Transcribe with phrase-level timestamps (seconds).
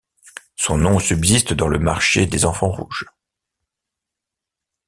[0.55, 3.05] Son nom subsiste dans le marché des Enfants-Rouges.